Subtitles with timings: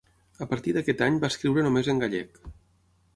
[0.43, 2.41] A partir d'aquest any va escriure només en gallec.